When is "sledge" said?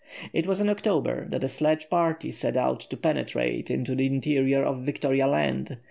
1.47-1.87